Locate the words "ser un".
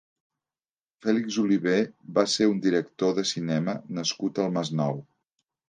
2.37-2.63